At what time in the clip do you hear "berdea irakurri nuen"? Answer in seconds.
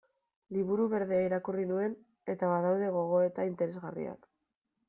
0.93-1.93